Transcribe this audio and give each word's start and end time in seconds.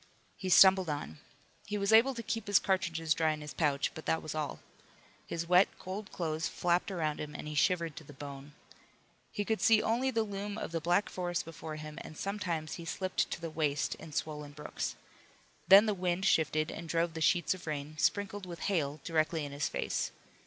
He 0.35 0.49
stumbled 0.49 0.89
on. 0.89 1.19
He 1.67 1.77
was 1.77 1.93
able 1.93 2.15
to 2.15 2.23
keep 2.23 2.47
his 2.47 2.57
cartridges 2.57 3.13
dry 3.13 3.33
in 3.33 3.41
his 3.41 3.53
pouch, 3.53 3.93
but 3.93 4.07
that 4.07 4.23
was 4.23 4.33
all. 4.33 4.59
His 5.27 5.47
wet, 5.47 5.67
cold 5.77 6.11
clothes 6.11 6.47
flapped 6.47 6.89
around 6.89 7.19
him 7.19 7.35
and 7.35 7.47
he 7.47 7.53
shivered 7.53 7.95
to 7.97 8.03
the 8.03 8.11
bone. 8.11 8.53
He 9.31 9.45
could 9.45 9.61
see 9.61 9.79
only 9.79 10.09
the 10.09 10.23
loom 10.23 10.57
of 10.57 10.71
the 10.71 10.81
black 10.81 11.07
forest 11.07 11.45
before 11.45 11.75
him, 11.75 11.99
and 12.01 12.17
sometimes 12.17 12.73
he 12.81 12.85
slipped 12.85 13.29
to 13.29 13.39
the 13.39 13.51
waist 13.51 13.93
in 13.93 14.11
swollen 14.11 14.53
brooks. 14.53 14.95
Then 15.67 15.85
the 15.85 15.93
wind 15.93 16.25
shifted 16.25 16.71
and 16.71 16.89
drove 16.89 17.13
the 17.13 17.21
sheets 17.21 17.53
of 17.53 17.67
rain, 17.67 17.95
sprinkled 17.99 18.47
with 18.47 18.61
hail, 18.61 19.01
directly 19.03 19.45
in 19.45 19.51
his 19.51 19.69
face. 19.69 20.09